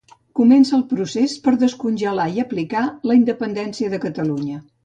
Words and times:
Comença 0.37 0.73
el 0.77 0.81
procés 0.93 1.35
per 1.47 1.53
descongelar 1.65 2.27
i 2.39 2.43
aplicar 2.47 2.85
la 3.11 3.21
independència 3.23 3.93
de 3.97 4.05
Catalunya 4.09 4.61